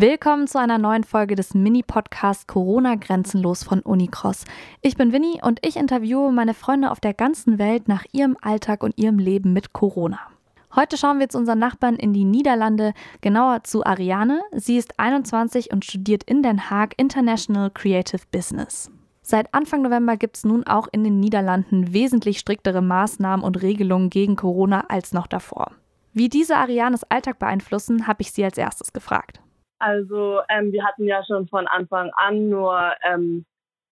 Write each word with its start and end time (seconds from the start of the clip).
Willkommen 0.00 0.46
zu 0.46 0.58
einer 0.58 0.78
neuen 0.78 1.04
Folge 1.04 1.34
des 1.34 1.52
Mini-Podcasts 1.52 2.46
Corona 2.46 2.94
Grenzenlos 2.94 3.62
von 3.62 3.80
Unicross. 3.80 4.46
Ich 4.80 4.96
bin 4.96 5.12
Winnie 5.12 5.42
und 5.42 5.58
ich 5.66 5.76
interviewe 5.76 6.32
meine 6.32 6.54
Freunde 6.54 6.90
auf 6.90 6.98
der 6.98 7.12
ganzen 7.12 7.58
Welt 7.58 7.88
nach 7.88 8.06
ihrem 8.10 8.38
Alltag 8.40 8.82
und 8.84 8.96
ihrem 8.96 9.18
Leben 9.18 9.52
mit 9.52 9.74
Corona. 9.74 10.18
Heute 10.74 10.96
schauen 10.96 11.18
wir 11.18 11.28
zu 11.28 11.36
unseren 11.36 11.58
Nachbarn 11.58 11.96
in 11.96 12.14
die 12.14 12.24
Niederlande, 12.24 12.94
genauer 13.20 13.64
zu 13.64 13.84
Ariane. 13.84 14.40
Sie 14.52 14.78
ist 14.78 14.98
21 14.98 15.74
und 15.74 15.84
studiert 15.84 16.24
in 16.24 16.42
Den 16.42 16.70
Haag 16.70 16.94
International 16.96 17.70
Creative 17.70 18.22
Business. 18.32 18.90
Seit 19.20 19.52
Anfang 19.52 19.82
November 19.82 20.16
gibt 20.16 20.38
es 20.38 20.44
nun 20.44 20.66
auch 20.66 20.88
in 20.90 21.04
den 21.04 21.20
Niederlanden 21.20 21.92
wesentlich 21.92 22.38
striktere 22.38 22.80
Maßnahmen 22.80 23.44
und 23.44 23.60
Regelungen 23.60 24.08
gegen 24.08 24.36
Corona 24.36 24.86
als 24.88 25.12
noch 25.12 25.26
davor. 25.26 25.72
Wie 26.14 26.30
diese 26.30 26.56
Arianes 26.56 27.04
Alltag 27.10 27.38
beeinflussen, 27.38 28.06
habe 28.06 28.22
ich 28.22 28.32
sie 28.32 28.42
als 28.42 28.56
erstes 28.56 28.94
gefragt. 28.94 29.42
Also 29.82 30.42
ähm, 30.48 30.70
wir 30.70 30.84
hatten 30.84 31.08
ja 31.08 31.24
schon 31.24 31.48
von 31.48 31.66
Anfang 31.66 32.12
an 32.14 32.48
nur 32.48 32.92
ähm, 33.02 33.44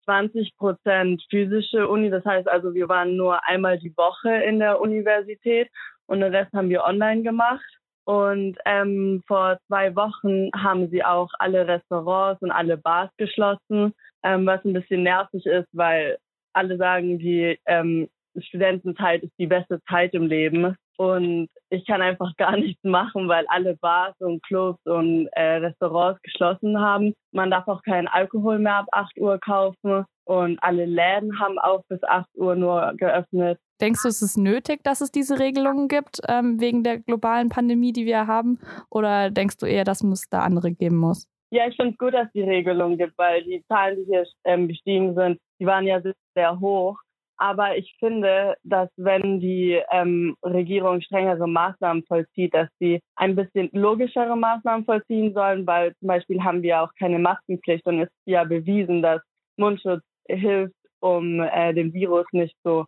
20 0.04 0.58
Prozent 0.58 1.24
physische 1.30 1.88
Uni. 1.88 2.10
Das 2.10 2.26
heißt 2.26 2.50
also, 2.50 2.74
wir 2.74 2.90
waren 2.90 3.16
nur 3.16 3.48
einmal 3.48 3.80
die 3.80 3.96
Woche 3.96 4.36
in 4.44 4.60
der 4.60 4.82
Universität 4.82 5.70
und 6.06 6.20
den 6.20 6.36
Rest 6.36 6.52
haben 6.52 6.68
wir 6.68 6.84
online 6.84 7.24
gemacht. 7.24 7.66
Und 8.04 8.58
ähm, 8.66 9.24
vor 9.28 9.60
zwei 9.68 9.96
Wochen 9.96 10.50
haben 10.54 10.90
sie 10.90 11.06
auch 11.06 11.30
alle 11.40 11.66
Restaurants 11.66 12.42
und 12.42 12.52
alle 12.52 12.76
Bars 12.76 13.10
geschlossen, 13.16 13.94
ähm, 14.24 14.46
was 14.46 14.64
ein 14.66 14.74
bisschen 14.74 15.04
nervig 15.04 15.46
ist, 15.46 15.70
weil 15.72 16.18
alle 16.52 16.76
sagen, 16.76 17.18
die 17.18 17.58
ähm, 17.66 18.10
Studentenzeit 18.38 19.24
ist 19.24 19.34
die 19.40 19.48
beste 19.48 19.82
Zeit 19.90 20.14
im 20.14 20.28
Leben. 20.28 20.76
Und 20.98 21.48
ich 21.70 21.86
kann 21.86 22.02
einfach 22.02 22.36
gar 22.38 22.58
nichts 22.58 22.84
machen, 22.84 23.28
weil 23.28 23.46
alle 23.48 23.76
Bars 23.78 24.16
und 24.20 24.44
Clubs 24.44 24.80
und 24.86 25.28
äh, 25.34 25.58
Restaurants 25.58 26.22
geschlossen 26.22 26.80
haben. 26.80 27.14
Man 27.32 27.52
darf 27.52 27.68
auch 27.68 27.82
keinen 27.84 28.08
Alkohol 28.08 28.60
mehr 28.60 28.76
ab 28.76 28.88
8 28.92 29.18
Uhr 29.20 29.40
kaufen 29.40 30.06
und 30.26 30.62
alle 30.62 30.86
Läden 30.86 31.40
haben 31.40 31.60
auch 31.60 31.84
bis 31.90 32.04
8 32.04 32.28
Uhr 32.36 32.56
nur 32.56 32.94
geöffnet. 32.98 33.60
Denkst 33.80 34.02
du, 34.02 34.08
es 34.08 34.22
ist 34.22 34.38
nötig, 34.38 34.84
dass 34.84 35.02
es 35.02 35.12
diese 35.12 35.40
Regelungen 35.40 35.88
gibt, 35.88 36.20
ähm, 36.28 36.60
wegen 36.60 36.84
der 36.84 37.00
globalen 37.00 37.50
Pandemie, 37.50 37.94
die 37.94 38.06
wir 38.06 38.26
haben? 38.26 38.60
Oder 38.90 39.30
denkst 39.30 39.58
du 39.58 39.66
eher, 39.66 39.84
dass 39.84 40.04
es 40.04 40.30
da 40.30 40.40
andere 40.40 40.72
geben 40.72 40.98
muss? 40.98 41.28
Ja, 41.52 41.68
ich 41.68 41.76
finde 41.76 41.92
es 41.92 41.98
gut, 41.98 42.14
dass 42.14 42.26
es 42.28 42.34
die 42.34 42.42
Regelungen 42.42 42.98
gibt, 42.98 43.18
weil 43.18 43.44
die 43.44 43.64
Zahlen, 43.68 43.98
die 43.98 44.06
hier 44.06 44.26
ähm, 44.44 44.68
gestiegen 44.68 45.16
sind, 45.16 45.40
die 45.60 45.66
waren 45.66 45.86
ja 45.86 46.02
sehr 46.36 46.60
hoch. 46.60 46.98
Aber 47.38 47.78
ich 47.78 47.96
finde, 48.00 48.56
dass 48.64 48.90
wenn 48.98 49.40
die 49.40 49.80
ähm, 49.92 50.36
Regierung 50.44 51.02
strengere 51.02 51.48
Maßnahmen 51.48 52.04
vollzieht, 52.04 52.54
dass 52.54 52.70
sie 52.80 53.00
ein 53.16 53.36
bisschen 53.36 53.70
logischere 53.74 54.36
Maßnahmen 54.36 54.86
vollziehen 54.86 55.34
sollen, 55.34 55.68
weil 55.68 55.96
zum 56.00 56.08
Beispiel 56.08 56.44
haben 56.44 56.64
wir 56.64 56.82
auch 56.82 56.92
keine 56.98 57.20
Maskenpflicht 57.20 57.86
und 57.86 58.02
es 58.02 58.10
ist 58.10 58.16
ja 58.26 58.44
bewiesen, 58.44 59.02
dass 59.02 59.22
Mundschutz 59.58 60.02
hilft, 60.28 60.74
um 61.00 61.40
äh, 61.42 61.74
den 61.74 61.94
Virus 61.94 62.26
nicht 62.32 62.56
so 62.64 62.86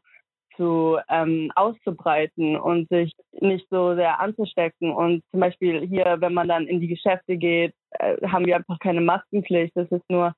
zu 0.59 0.97
ähm, 1.09 1.52
auszubreiten 1.56 2.58
und 2.58 2.89
sich 2.89 3.13
nicht 3.39 3.66
so 3.69 3.95
sehr 3.95 4.19
anzustecken. 4.19 4.91
Und 4.91 5.23
zum 5.31 5.39
Beispiel 5.39 5.88
hier, 5.88 6.17
wenn 6.19 6.34
man 6.34 6.50
dann 6.50 6.67
in 6.67 6.81
die 6.81 6.88
Geschäfte 6.88 7.38
geht, 7.38 7.73
äh, 7.91 8.17
haben 8.28 8.45
wir 8.45 8.58
einfach 8.58 8.78
keine 8.80 9.00
Maskenpflicht. 9.00 9.72
Das 9.75 9.89
ist 9.89 10.03
nur 10.09 10.34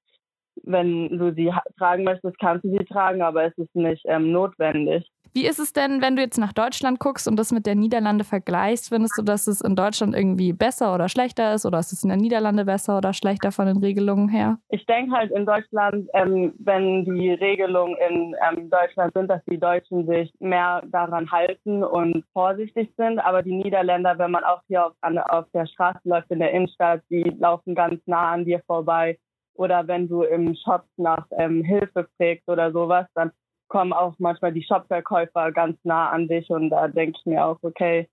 wenn 0.63 1.17
du 1.17 1.33
sie 1.33 1.51
tragen 1.77 2.03
möchtest, 2.03 2.37
kannst 2.39 2.63
du 2.63 2.69
sie 2.69 2.85
tragen, 2.85 3.21
aber 3.21 3.45
es 3.45 3.57
ist 3.57 3.75
nicht 3.75 4.03
ähm, 4.05 4.31
notwendig. 4.31 5.09
Wie 5.33 5.47
ist 5.47 5.59
es 5.59 5.71
denn, 5.71 6.01
wenn 6.01 6.17
du 6.17 6.21
jetzt 6.21 6.37
nach 6.37 6.51
Deutschland 6.51 6.99
guckst 6.99 7.25
und 7.25 7.37
das 7.37 7.53
mit 7.53 7.65
der 7.65 7.75
Niederlande 7.75 8.25
vergleichst? 8.25 8.89
Findest 8.89 9.17
du, 9.17 9.21
dass 9.21 9.47
es 9.47 9.61
in 9.61 9.77
Deutschland 9.77 10.13
irgendwie 10.13 10.51
besser 10.51 10.93
oder 10.93 11.07
schlechter 11.07 11.53
ist 11.53 11.65
oder 11.65 11.79
ist 11.79 11.93
es 11.93 12.03
in 12.03 12.09
der 12.09 12.17
Niederlande 12.17 12.65
besser 12.65 12.97
oder 12.97 13.13
schlechter 13.13 13.53
von 13.53 13.65
den 13.65 13.77
Regelungen 13.77 14.27
her? 14.27 14.57
Ich 14.67 14.85
denke 14.87 15.15
halt 15.15 15.31
in 15.31 15.45
Deutschland, 15.45 16.09
ähm, 16.15 16.53
wenn 16.59 17.05
die 17.05 17.31
Regelungen 17.31 17.95
in 18.09 18.35
ähm, 18.45 18.69
Deutschland 18.69 19.13
sind, 19.13 19.29
dass 19.29 19.41
die 19.49 19.57
Deutschen 19.57 20.05
sich 20.05 20.33
mehr 20.39 20.83
daran 20.87 21.31
halten 21.31 21.81
und 21.81 22.25
vorsichtig 22.33 22.91
sind. 22.97 23.19
Aber 23.19 23.41
die 23.41 23.55
Niederländer, 23.55 24.17
wenn 24.17 24.31
man 24.31 24.43
auch 24.43 24.61
hier 24.67 24.87
auf, 24.87 24.93
an, 24.99 25.17
auf 25.17 25.45
der 25.53 25.65
Straße 25.65 26.01
läuft 26.03 26.29
in 26.29 26.39
der 26.39 26.51
Innenstadt, 26.51 27.03
die 27.09 27.23
laufen 27.39 27.73
ganz 27.73 28.01
nah 28.05 28.31
an 28.31 28.43
dir 28.43 28.61
vorbei 28.67 29.17
oder 29.61 29.87
wenn 29.87 30.09
du 30.09 30.23
im 30.23 30.55
Shop 30.55 30.85
nach 30.97 31.27
ähm, 31.37 31.63
Hilfe 31.63 32.07
fragst 32.17 32.49
oder 32.49 32.71
sowas, 32.71 33.05
dann 33.13 33.31
kommen 33.67 33.93
auch 33.93 34.15
manchmal 34.17 34.51
die 34.51 34.63
Shopverkäufer 34.63 35.51
ganz 35.51 35.77
nah 35.83 36.09
an 36.09 36.27
dich 36.27 36.49
und 36.49 36.71
da 36.71 36.87
denke 36.87 37.17
ich 37.19 37.25
mir 37.27 37.45
auch, 37.45 37.59
okay, 37.61 38.09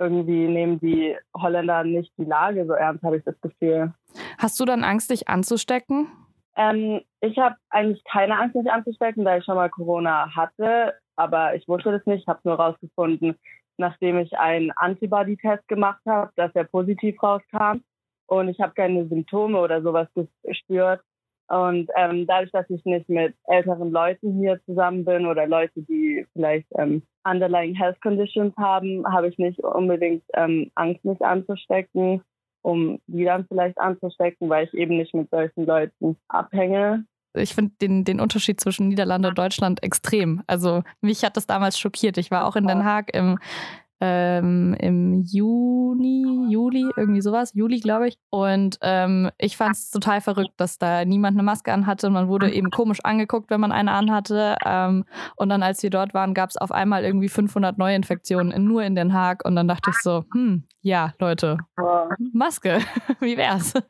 irgendwie 0.00 0.48
nehmen 0.48 0.80
die 0.80 1.16
Holländer 1.36 1.84
nicht 1.84 2.12
die 2.18 2.24
Lage 2.24 2.66
so 2.66 2.72
ernst, 2.72 3.04
habe 3.04 3.16
ich 3.16 3.24
das 3.24 3.40
Gefühl. 3.40 3.94
Hast 4.38 4.58
du 4.58 4.64
dann 4.64 4.82
Angst, 4.82 5.10
dich 5.10 5.28
anzustecken? 5.28 6.08
Ähm, 6.56 7.00
ich 7.20 7.38
habe 7.38 7.54
eigentlich 7.70 8.02
keine 8.04 8.36
Angst, 8.36 8.56
mich 8.56 8.70
anzustecken, 8.70 9.24
da 9.24 9.36
ich 9.36 9.44
schon 9.44 9.54
mal 9.54 9.70
Corona 9.70 10.34
hatte, 10.34 10.94
aber 11.14 11.54
ich 11.54 11.66
wusste 11.68 11.92
das 11.92 12.04
nicht. 12.06 12.22
Ich 12.22 12.28
habe 12.28 12.40
nur 12.42 12.56
rausgefunden, 12.56 13.36
nachdem 13.76 14.18
ich 14.18 14.36
einen 14.36 14.72
Antibody-Test 14.72 15.68
gemacht 15.68 16.02
habe, 16.06 16.32
dass 16.34 16.52
er 16.54 16.64
positiv 16.64 17.22
rauskam 17.22 17.82
und 18.28 18.48
ich 18.48 18.60
habe 18.60 18.74
keine 18.74 19.06
Symptome 19.08 19.58
oder 19.58 19.82
sowas 19.82 20.08
gespürt. 20.44 21.00
Und 21.48 21.88
ähm, 21.96 22.26
dadurch, 22.26 22.52
dass 22.52 22.68
ich 22.68 22.84
nicht 22.84 23.08
mit 23.08 23.34
älteren 23.46 23.90
Leuten 23.90 24.38
hier 24.38 24.60
zusammen 24.66 25.04
bin 25.04 25.24
oder 25.24 25.46
Leute, 25.46 25.80
die 25.82 26.26
vielleicht 26.34 26.66
ähm, 26.76 27.02
underlying 27.24 27.74
health 27.74 28.00
conditions 28.02 28.54
haben, 28.58 29.06
habe 29.10 29.28
ich 29.28 29.38
nicht 29.38 29.58
unbedingt 29.60 30.22
ähm, 30.34 30.70
Angst, 30.74 31.02
mich 31.06 31.20
anzustecken, 31.22 32.20
um 32.60 33.00
die 33.06 33.24
dann 33.24 33.46
vielleicht 33.46 33.78
anzustecken, 33.78 34.50
weil 34.50 34.66
ich 34.66 34.74
eben 34.74 34.98
nicht 34.98 35.14
mit 35.14 35.30
solchen 35.30 35.64
Leuten 35.64 36.18
abhänge. 36.28 37.04
Ich 37.34 37.54
finde 37.54 37.72
den, 37.80 38.04
den 38.04 38.20
Unterschied 38.20 38.60
zwischen 38.60 38.88
Niederlande 38.88 39.28
und 39.28 39.38
Deutschland 39.38 39.82
extrem. 39.82 40.42
Also 40.46 40.82
mich 41.00 41.24
hat 41.24 41.36
das 41.38 41.46
damals 41.46 41.78
schockiert. 41.78 42.18
Ich 42.18 42.30
war 42.30 42.46
auch 42.46 42.56
in 42.56 42.66
Den 42.66 42.84
Haag 42.84 43.14
im 43.14 43.38
ähm, 44.00 44.74
im 44.78 45.22
Juni, 45.22 46.46
Juli, 46.50 46.90
irgendwie 46.96 47.20
sowas, 47.20 47.52
Juli, 47.54 47.80
glaube 47.80 48.08
ich. 48.08 48.18
Und 48.30 48.78
ähm, 48.82 49.30
ich 49.38 49.56
fand 49.56 49.72
es 49.72 49.90
total 49.90 50.20
verrückt, 50.20 50.52
dass 50.56 50.78
da 50.78 51.04
niemand 51.04 51.36
eine 51.36 51.42
Maske 51.42 51.72
anhatte 51.72 52.08
man 52.10 52.28
wurde 52.28 52.50
eben 52.50 52.70
komisch 52.70 52.98
angeguckt, 53.04 53.50
wenn 53.50 53.60
man 53.60 53.72
eine 53.72 53.92
anhatte. 53.92 54.56
Ähm, 54.64 55.04
und 55.36 55.48
dann, 55.48 55.62
als 55.62 55.82
wir 55.82 55.90
dort 55.90 56.14
waren, 56.14 56.34
gab 56.34 56.50
es 56.50 56.56
auf 56.56 56.72
einmal 56.72 57.04
irgendwie 57.04 57.28
500 57.28 57.78
Neuinfektionen 57.78 58.52
in, 58.52 58.64
nur 58.64 58.82
in 58.82 58.94
Den 58.94 59.12
Haag. 59.12 59.44
Und 59.44 59.56
dann 59.56 59.68
dachte 59.68 59.90
ich 59.90 59.96
so, 59.96 60.24
hm, 60.32 60.64
ja, 60.80 61.14
Leute, 61.18 61.58
Maske, 62.32 62.78
wie 63.20 63.36
wär's? 63.36 63.74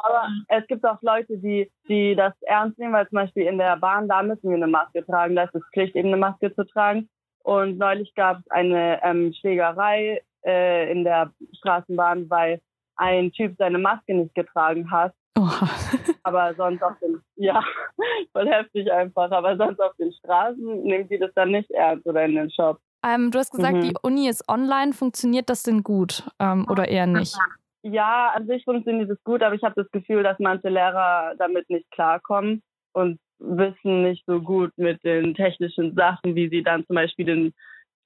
Aber 0.00 0.28
es 0.46 0.66
gibt 0.68 0.84
auch 0.86 1.02
Leute, 1.02 1.38
die, 1.38 1.70
die 1.88 2.14
das 2.14 2.32
ernst 2.42 2.78
nehmen, 2.78 2.92
weil 2.92 3.08
zum 3.08 3.16
Beispiel 3.16 3.46
in 3.46 3.58
der 3.58 3.76
Bahn, 3.78 4.06
da 4.08 4.22
müssen 4.22 4.48
wir 4.48 4.56
eine 4.56 4.68
Maske 4.68 5.04
tragen. 5.04 5.34
Da 5.34 5.44
ist 5.44 5.54
es 5.54 5.62
Pflicht, 5.72 5.96
eben 5.96 6.08
eine 6.08 6.16
Maske 6.16 6.54
zu 6.54 6.64
tragen. 6.64 7.08
Und 7.48 7.78
neulich 7.78 8.14
gab 8.14 8.40
es 8.40 8.50
eine 8.50 9.02
ähm, 9.02 9.32
Schlägerei 9.32 10.20
äh, 10.44 10.92
in 10.92 11.02
der 11.02 11.32
Straßenbahn, 11.56 12.28
weil 12.28 12.60
ein 12.96 13.32
Typ 13.32 13.54
seine 13.56 13.78
Maske 13.78 14.14
nicht 14.14 14.34
getragen 14.34 14.90
hat. 14.90 15.14
Oh. 15.38 15.48
aber 16.24 16.52
sonst 16.56 16.82
auf 16.82 16.92
den, 17.00 17.22
ja, 17.36 17.64
voll 18.32 18.46
heftig 18.48 18.92
einfach. 18.92 19.30
Aber 19.30 19.56
sonst 19.56 19.80
auf 19.80 19.96
den 19.96 20.12
Straßen 20.12 20.82
nehmen 20.82 21.08
die 21.08 21.18
das 21.18 21.32
dann 21.34 21.52
nicht 21.52 21.70
ernst 21.70 22.06
oder 22.06 22.26
in 22.26 22.34
den 22.34 22.50
Shop. 22.50 22.80
Ähm, 23.02 23.30
du 23.30 23.38
hast 23.38 23.52
gesagt, 23.52 23.76
mhm. 23.76 23.80
die 23.80 23.94
Uni 24.02 24.28
ist 24.28 24.46
online. 24.46 24.92
Funktioniert 24.92 25.48
das 25.48 25.62
denn 25.62 25.82
gut 25.82 26.28
ähm, 26.38 26.66
oder 26.68 26.86
eher 26.86 27.06
nicht? 27.06 27.34
Ja, 27.82 28.30
an 28.34 28.46
sich 28.46 28.62
funktioniert 28.64 29.08
es 29.08 29.24
gut, 29.24 29.42
aber 29.42 29.54
ich 29.54 29.62
habe 29.62 29.82
das 29.82 29.90
Gefühl, 29.90 30.22
dass 30.22 30.38
manche 30.38 30.68
Lehrer 30.68 31.32
damit 31.38 31.70
nicht 31.70 31.90
klarkommen 31.92 32.62
und 32.92 33.18
wissen 33.38 34.02
nicht 34.02 34.24
so 34.26 34.40
gut 34.40 34.72
mit 34.76 35.02
den 35.04 35.34
technischen 35.34 35.94
Sachen, 35.94 36.34
wie 36.34 36.48
sie 36.48 36.62
dann 36.62 36.86
zum 36.86 36.96
Beispiel 36.96 37.24
den, 37.26 37.54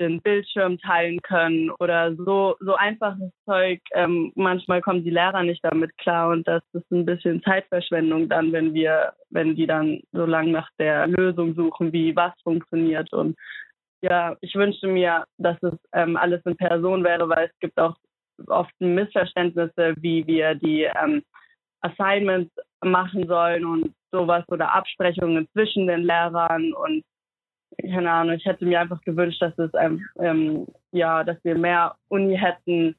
den 0.01 0.21
Bildschirm 0.21 0.79
teilen 0.79 1.21
können 1.23 1.71
oder 1.79 2.15
so, 2.17 2.57
so 2.61 2.75
einfaches 2.75 3.31
Zeug. 3.45 3.81
Ähm, 3.93 4.33
manchmal 4.35 4.81
kommen 4.83 5.05
die 5.05 5.11
Lehrer 5.11 5.43
nicht 5.43 5.65
damit 5.65 5.97
klar 5.99 6.31
und 6.31 6.47
das 6.47 6.63
ist 6.73 6.91
ein 6.91 7.07
bisschen 7.07 7.43
Zeitverschwendung 7.43 8.29
dann, 8.29 8.53
wenn 8.53 8.75
wir, 8.75 9.13
wenn 9.31 9.55
die 9.55 9.67
dann 9.67 10.01
so 10.13 10.27
lange 10.27 10.51
nach 10.51 10.69
der 10.79 11.07
Lösung 11.07 11.55
suchen, 11.55 11.93
wie 11.93 12.15
was 12.15 12.33
funktioniert. 12.43 13.13
Und 13.13 13.37
ja, 14.03 14.37
ich 14.41 14.55
wünschte 14.55 14.89
mir, 14.89 15.25
dass 15.39 15.57
es 15.63 15.75
ähm, 15.93 16.17
alles 16.17 16.43
in 16.45 16.57
Person 16.57 17.05
wäre, 17.05 17.29
weil 17.29 17.47
es 17.47 17.59
gibt 17.61 17.79
auch 17.79 17.97
oft 18.49 18.73
Missverständnisse, 18.81 19.95
wie 19.99 20.27
wir 20.27 20.55
die 20.55 20.83
ähm, 20.83 21.23
Assignments 21.81 22.53
machen 22.83 23.27
sollen 23.27 23.65
und 23.65 23.95
sowas 24.11 24.45
oder 24.49 24.75
Absprechungen 24.75 25.49
zwischen 25.53 25.87
den 25.87 26.03
Lehrern 26.03 26.73
und 26.73 27.05
keine 27.81 28.11
Ahnung, 28.11 28.35
ich 28.35 28.45
hätte 28.45 28.67
mir 28.67 28.81
einfach 28.81 29.01
gewünscht, 29.01 29.41
dass 29.41 29.59
es 29.59 29.71
ähm, 30.19 30.67
ja, 30.91 31.25
dass 31.25 31.43
wir 31.43 31.57
mehr 31.57 31.97
Uni 32.09 32.37
hätten 32.37 32.95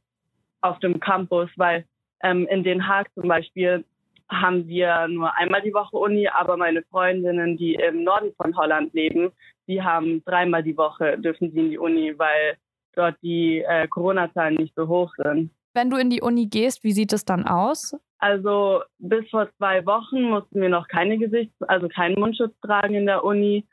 auf 0.62 0.80
dem 0.80 1.00
Campus, 1.00 1.50
weil 1.58 1.86
ähm, 2.24 2.48
in 2.48 2.64
Den 2.64 2.88
Haag 2.88 3.08
zum 3.14 3.28
Beispiel 3.28 3.86
haben 4.30 4.68
wir 4.68 5.08
nur 5.08 5.36
einmal 5.38 5.62
die 5.62 5.74
Woche 5.74 5.98
Uni, 5.98 6.28
aber 6.28 6.58
meine 6.58 6.82
Freundinnen, 6.84 7.58
die 7.58 7.76
im 7.76 8.04
Norden 8.04 8.34
von 8.36 8.56
Holland 8.58 8.94
leben, 8.94 9.32
die 9.68 9.82
haben 9.82 10.24
dreimal 10.26 10.64
die 10.64 10.78
Woche 10.78 11.18
dürfen 11.20 11.52
sie 11.52 11.60
in 11.60 11.70
die 11.70 11.78
Uni, 11.78 12.18
weil 12.18 12.58
dort 12.94 13.16
die 13.22 13.60
äh, 13.60 13.88
Corona-Zahlen 13.88 14.56
nicht 14.56 14.74
so 14.76 14.88
hoch 14.88 15.14
sind. 15.18 15.52
Wenn 15.74 15.90
du 15.90 15.98
in 15.98 16.10
die 16.10 16.22
Uni 16.22 16.48
gehst, 16.48 16.84
wie 16.84 16.92
sieht 16.92 17.14
es 17.14 17.26
dann 17.26 17.46
aus? 17.46 17.96
Also 18.24 18.84
bis 19.00 19.30
vor 19.32 19.50
zwei 19.58 19.86
Wochen 19.86 20.22
mussten 20.22 20.62
wir 20.62 20.70
noch 20.70 20.88
keine 20.88 21.18
Gesichts-, 21.18 21.62
also 21.64 21.90
keinen 21.90 22.18
Mundschutz 22.18 22.58
tragen 22.62 22.96
in 22.96 23.06
der 23.06 23.26
Uni. 23.26 23.68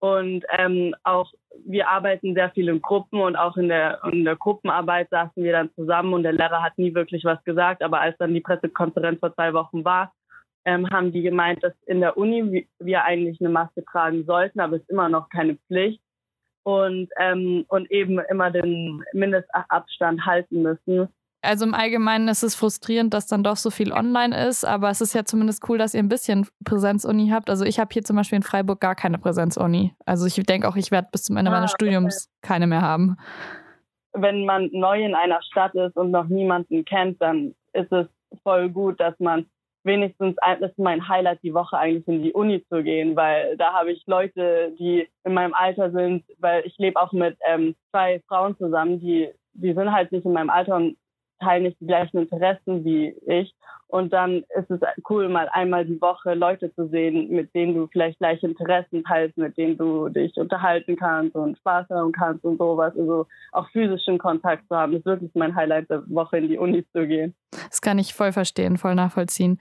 Und 0.00 0.44
ähm, 0.58 0.92
auch 1.04 1.32
wir 1.64 1.88
arbeiten 1.88 2.34
sehr 2.34 2.50
viel 2.50 2.68
in 2.68 2.82
Gruppen 2.82 3.20
und 3.20 3.36
auch 3.36 3.56
in 3.56 3.68
der, 3.68 4.00
in 4.10 4.24
der 4.24 4.34
Gruppenarbeit 4.34 5.08
saßen 5.10 5.44
wir 5.44 5.52
dann 5.52 5.70
zusammen 5.76 6.14
und 6.14 6.24
der 6.24 6.32
Lehrer 6.32 6.64
hat 6.64 6.78
nie 6.78 6.92
wirklich 6.96 7.24
was 7.24 7.44
gesagt. 7.44 7.80
Aber 7.80 8.00
als 8.00 8.18
dann 8.18 8.34
die 8.34 8.40
Pressekonferenz 8.40 9.20
vor 9.20 9.32
zwei 9.34 9.54
Wochen 9.54 9.84
war, 9.84 10.12
ähm, 10.64 10.90
haben 10.90 11.12
die 11.12 11.22
gemeint, 11.22 11.62
dass 11.62 11.74
in 11.86 12.00
der 12.00 12.16
Uni 12.16 12.66
wir 12.80 13.04
eigentlich 13.04 13.40
eine 13.40 13.50
Maske 13.50 13.84
tragen 13.84 14.24
sollten, 14.24 14.58
aber 14.58 14.74
es 14.74 14.82
ist 14.82 14.90
immer 14.90 15.10
noch 15.10 15.28
keine 15.28 15.54
Pflicht 15.68 16.02
und, 16.64 17.08
ähm, 17.20 17.66
und 17.68 17.88
eben 17.92 18.18
immer 18.18 18.50
den 18.50 19.04
Mindestabstand 19.12 20.26
halten 20.26 20.62
müssen. 20.62 21.06
Also 21.42 21.64
im 21.64 21.74
Allgemeinen 21.74 22.28
ist 22.28 22.44
es 22.44 22.54
frustrierend, 22.54 23.12
dass 23.12 23.26
dann 23.26 23.42
doch 23.42 23.56
so 23.56 23.70
viel 23.70 23.92
online 23.92 24.46
ist, 24.46 24.64
aber 24.64 24.90
es 24.90 25.00
ist 25.00 25.12
ja 25.12 25.24
zumindest 25.24 25.68
cool, 25.68 25.76
dass 25.76 25.92
ihr 25.92 26.00
ein 26.00 26.08
bisschen 26.08 26.46
Präsenzuni 26.64 27.30
habt. 27.30 27.50
Also 27.50 27.64
ich 27.64 27.80
habe 27.80 27.90
hier 27.92 28.04
zum 28.04 28.14
Beispiel 28.14 28.36
in 28.36 28.44
Freiburg 28.44 28.80
gar 28.80 28.94
keine 28.94 29.18
Präsenzuni. 29.18 29.92
Also 30.06 30.26
ich 30.26 30.34
denke 30.46 30.68
auch, 30.68 30.76
ich 30.76 30.92
werde 30.92 31.08
bis 31.10 31.24
zum 31.24 31.36
Ende 31.36 31.50
ah, 31.50 31.54
meines 31.54 31.72
Studiums 31.72 32.28
okay. 32.28 32.48
keine 32.48 32.68
mehr 32.68 32.82
haben. 32.82 33.16
Wenn 34.12 34.44
man 34.46 34.70
neu 34.72 35.04
in 35.04 35.16
einer 35.16 35.42
Stadt 35.42 35.74
ist 35.74 35.96
und 35.96 36.12
noch 36.12 36.28
niemanden 36.28 36.84
kennt, 36.84 37.20
dann 37.20 37.56
ist 37.72 37.90
es 37.90 38.06
voll 38.44 38.70
gut, 38.70 39.00
dass 39.00 39.18
man 39.18 39.46
wenigstens, 39.82 40.36
das 40.60 40.70
ist 40.70 40.78
mein 40.78 41.08
Highlight 41.08 41.42
die 41.42 41.54
Woche 41.54 41.76
eigentlich 41.76 42.06
in 42.06 42.22
die 42.22 42.32
Uni 42.32 42.64
zu 42.68 42.84
gehen, 42.84 43.16
weil 43.16 43.56
da 43.56 43.72
habe 43.72 43.90
ich 43.90 44.04
Leute, 44.06 44.72
die 44.78 45.08
in 45.24 45.34
meinem 45.34 45.54
Alter 45.54 45.90
sind, 45.90 46.24
weil 46.38 46.64
ich 46.66 46.78
lebe 46.78 47.00
auch 47.00 47.10
mit 47.10 47.36
ähm, 47.48 47.74
zwei 47.90 48.22
Frauen 48.28 48.56
zusammen, 48.58 49.00
die 49.00 49.28
die 49.54 49.74
sind 49.74 49.92
halt 49.92 50.12
nicht 50.12 50.24
in 50.24 50.32
meinem 50.32 50.50
Alter 50.50 50.76
und 50.76 50.96
teilen 51.42 51.64
nicht 51.64 51.80
die 51.80 51.86
gleichen 51.86 52.18
Interessen 52.18 52.84
wie 52.84 53.14
ich. 53.26 53.54
Und 53.92 54.10
dann 54.14 54.42
ist 54.58 54.70
es 54.70 54.80
cool, 55.10 55.28
mal 55.28 55.50
einmal 55.52 55.84
die 55.84 56.00
Woche 56.00 56.32
Leute 56.32 56.74
zu 56.74 56.88
sehen, 56.88 57.28
mit 57.28 57.54
denen 57.54 57.74
du 57.74 57.88
vielleicht 57.88 58.18
gleiche 58.18 58.46
Interessen 58.46 59.04
teilst, 59.04 59.36
mit 59.36 59.58
denen 59.58 59.76
du 59.76 60.08
dich 60.08 60.34
unterhalten 60.38 60.96
kannst 60.96 61.36
und 61.36 61.58
Spaß 61.58 61.90
haben 61.90 62.10
kannst 62.10 62.42
und 62.42 62.56
sowas. 62.56 62.94
Also 62.96 63.26
auch 63.52 63.68
physischen 63.68 64.16
Kontakt 64.16 64.66
zu 64.68 64.74
haben. 64.74 64.92
Das 64.92 65.00
ist 65.00 65.06
wirklich 65.06 65.30
mein 65.34 65.54
Highlight 65.54 65.90
der 65.90 66.08
Woche, 66.08 66.38
in 66.38 66.48
die 66.48 66.56
Uni 66.56 66.86
zu 66.92 67.06
gehen. 67.06 67.34
Das 67.50 67.82
kann 67.82 67.98
ich 67.98 68.14
voll 68.14 68.32
verstehen, 68.32 68.78
voll 68.78 68.94
nachvollziehen. 68.94 69.58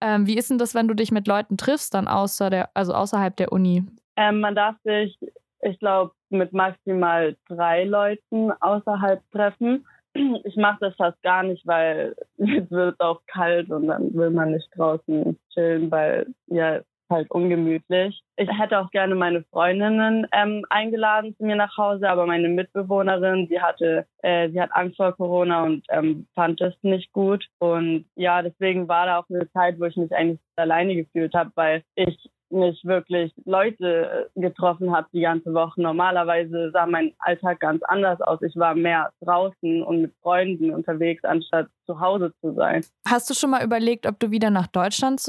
Ähm, 0.00 0.26
wie 0.26 0.38
ist 0.38 0.48
denn 0.48 0.56
das, 0.56 0.74
wenn 0.74 0.88
du 0.88 0.94
dich 0.94 1.12
mit 1.12 1.26
Leuten 1.26 1.58
triffst, 1.58 1.92
dann 1.92 2.08
außer 2.08 2.48
der, 2.48 2.70
also 2.72 2.94
außerhalb 2.94 3.36
der 3.36 3.52
Uni? 3.52 3.84
Ähm, 4.16 4.40
man 4.40 4.54
darf 4.54 4.76
sich, 4.84 5.18
ich 5.60 5.78
glaube, 5.78 6.12
mit 6.30 6.54
maximal 6.54 7.36
drei 7.48 7.84
Leuten 7.84 8.50
außerhalb 8.60 9.20
treffen 9.30 9.84
ich 10.44 10.56
mache 10.56 10.78
das 10.80 10.94
fast 10.96 11.20
gar 11.22 11.42
nicht, 11.42 11.66
weil 11.66 12.14
es 12.38 12.70
wird 12.70 13.00
auch 13.00 13.20
kalt 13.26 13.70
und 13.70 13.88
dann 13.88 14.14
will 14.14 14.30
man 14.30 14.52
nicht 14.52 14.68
draußen 14.76 15.38
chillen, 15.52 15.90
weil 15.90 16.26
ja 16.46 16.80
halt 17.10 17.30
ungemütlich. 17.30 18.22
Ich 18.36 18.48
hätte 18.58 18.78
auch 18.80 18.90
gerne 18.90 19.14
meine 19.14 19.44
Freundinnen 19.44 20.26
ähm, 20.32 20.64
eingeladen 20.70 21.36
zu 21.36 21.44
mir 21.44 21.56
nach 21.56 21.76
Hause, 21.76 22.08
aber 22.08 22.26
meine 22.26 22.48
Mitbewohnerin, 22.48 23.46
sie 23.48 23.60
hatte, 23.60 24.06
äh, 24.22 24.50
sie 24.50 24.60
hat 24.60 24.70
Angst 24.72 24.96
vor 24.96 25.12
Corona 25.12 25.64
und 25.64 25.84
ähm, 25.90 26.26
fand 26.34 26.60
es 26.60 26.74
nicht 26.82 27.12
gut. 27.12 27.46
Und 27.58 28.06
ja, 28.16 28.42
deswegen 28.42 28.88
war 28.88 29.06
da 29.06 29.18
auch 29.18 29.28
eine 29.28 29.50
Zeit, 29.52 29.78
wo 29.78 29.84
ich 29.84 29.96
mich 29.96 30.12
eigentlich 30.12 30.40
alleine 30.56 30.96
gefühlt 30.96 31.34
habe, 31.34 31.50
weil 31.54 31.82
ich 31.94 32.30
nicht 32.54 32.84
wirklich 32.84 33.34
Leute 33.44 34.28
äh, 34.34 34.40
getroffen 34.40 34.94
habe 34.94 35.08
die 35.12 35.20
ganze 35.20 35.52
Woche. 35.52 35.80
Normalerweise 35.82 36.70
sah 36.72 36.86
mein 36.86 37.12
Alltag 37.18 37.60
ganz 37.60 37.82
anders 37.84 38.20
aus. 38.20 38.40
Ich 38.42 38.56
war 38.56 38.74
mehr 38.74 39.12
draußen 39.20 39.82
und 39.82 40.02
mit 40.02 40.14
Freunden 40.22 40.70
unterwegs, 40.70 41.24
anstatt 41.24 41.68
zu 41.86 42.00
Hause 42.00 42.32
zu 42.40 42.54
sein. 42.54 42.84
Hast 43.06 43.28
du 43.28 43.34
schon 43.34 43.50
mal 43.50 43.64
überlegt, 43.64 44.06
ob 44.06 44.18
du 44.18 44.30
wieder 44.30 44.50
nach 44.50 44.68
Deutschland 44.68 45.20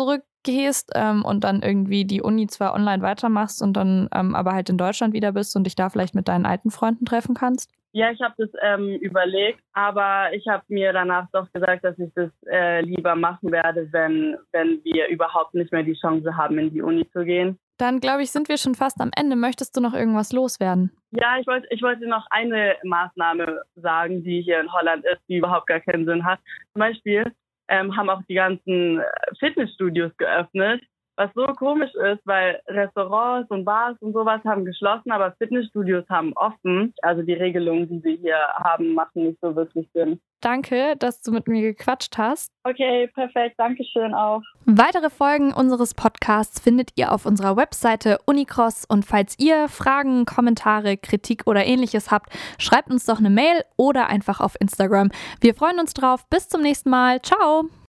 zurückgehst 0.45 0.92
ähm, 0.95 1.24
und 1.25 1.44
dann 1.44 1.62
irgendwie 1.62 2.06
die 2.06 2.21
Uni 2.21 2.47
zwar 2.47 2.74
online 2.74 3.01
weitermachst 3.01 3.62
und 3.62 3.74
dann 3.74 4.09
ähm, 4.13 4.36
aber 4.36 4.53
halt 4.53 4.69
in 4.69 4.77
Deutschland 4.77 5.13
wieder 5.13 5.31
bist 5.31 5.56
und 5.56 5.65
dich 5.65 5.75
da 5.75 5.89
vielleicht 5.89 6.15
mit 6.15 6.27
deinen 6.27 6.45
alten 6.45 6.71
Freunden 6.71 7.06
treffen 7.06 7.36
kannst? 7.36 7.71
Ja, 7.94 8.12
ich 8.12 8.21
habe 8.21 8.33
das 8.38 8.50
ähm, 8.62 8.89
überlegt, 9.00 9.62
aber 9.71 10.33
ich 10.33 10.45
habe 10.50 10.63
mir 10.68 10.92
danach 10.92 11.27
doch 11.31 11.50
gesagt, 11.53 11.86
dass 11.86 11.97
ich 11.97 12.12
das 12.13 12.30
äh, 12.51 12.81
lieber 12.81 13.15
machen 13.15 13.51
werde, 13.51 13.88
wenn, 13.92 14.36
wenn 14.51 14.83
wir 14.83 15.07
überhaupt 15.07 15.53
nicht 15.53 15.71
mehr 15.71 15.83
die 15.83 15.97
Chance 15.97 16.36
haben, 16.36 16.57
in 16.57 16.71
die 16.71 16.81
Uni 16.81 17.09
zu 17.12 17.24
gehen. 17.24 17.57
Dann 17.77 18.01
glaube 18.01 18.24
ich, 18.24 18.31
sind 18.31 18.50
wir 18.50 18.57
schon 18.57 18.75
fast 18.75 19.00
am 19.00 19.12
Ende. 19.15 19.38
Möchtest 19.38 19.75
du 19.77 19.81
noch 19.81 19.94
irgendwas 19.94 20.33
loswerden? 20.33 20.92
Ja, 21.12 21.38
ich 21.39 21.47
wollte 21.47 21.68
ich 21.71 21.81
wollte 21.81 22.07
noch 22.07 22.25
eine 22.31 22.75
Maßnahme 22.83 23.62
sagen, 23.75 24.24
die 24.24 24.42
hier 24.42 24.59
in 24.59 24.71
Holland 24.71 25.06
ist, 25.06 25.21
die 25.30 25.38
überhaupt 25.38 25.68
gar 25.68 25.80
keinen 25.80 26.06
Sinn 26.06 26.25
hat. 26.25 26.39
Zum 26.74 26.80
Beispiel 26.80 27.33
ähm, 27.68 27.95
haben 27.95 28.09
auch 28.09 28.21
die 28.27 28.36
ganzen 28.36 29.01
Fitnessstudios 29.40 30.16
geöffnet 30.18 30.82
was 31.18 31.30
so 31.34 31.46
komisch 31.54 31.94
ist, 31.96 32.26
weil 32.26 32.62
Restaurants 32.68 33.50
und 33.50 33.66
Bars 33.66 33.96
und 34.02 34.14
sowas 34.14 34.42
haben 34.44 34.66
geschlossen, 34.66 35.12
aber 35.12 35.34
Fitnessstudios 35.38 36.04
haben 36.10 36.34
offen. 36.34 36.94
Also 37.02 37.22
die 37.22 37.34
Regelungen, 37.34 37.88
die 37.88 38.00
sie 38.00 38.18
hier 38.22 38.38
haben, 38.56 38.94
machen 38.94 39.28
nicht 39.28 39.40
so 39.42 39.56
wirklich 39.56 39.88
Sinn. 39.94 40.20
Danke, 40.42 40.96
dass 40.98 41.22
du 41.22 41.32
mit 41.32 41.48
mir 41.48 41.62
gequatscht 41.62 42.18
hast. 42.18 42.52
Okay, 42.64 43.08
perfekt. 43.14 43.56
Dankeschön 43.58 44.14
auch. 44.14 44.42
Weitere 44.66 45.10
Folgen 45.10 45.54
unseres 45.54 45.94
Podcasts 45.94 46.60
findet 46.60 46.92
ihr 46.96 47.12
auf 47.12 47.26
unserer 47.26 47.56
Webseite 47.56 48.20
Unicross. 48.26 48.86
Und 48.86 49.06
falls 49.06 49.40
ihr 49.40 49.70
Fragen, 49.70 50.26
Kommentare, 50.26 50.98
Kritik 50.98 51.44
oder 51.48 51.66
ähnliches 51.66 52.12
habt, 52.12 52.30
schreibt 52.60 52.92
uns 52.92 53.06
doch 53.06 53.20
eine 53.20 53.30
Mail 53.30 53.64
oder 53.78 54.08
einfach 54.08 54.40
auf 54.40 54.56
Instagram. 54.60 55.10
Wir 55.42 55.56
freuen 55.56 55.80
uns 55.80 55.94
drauf. 55.94 56.30
Bis 56.30 56.48
zum 56.48 56.62
nächsten 56.62 56.90
Mal. 56.90 57.22
Ciao. 57.22 57.70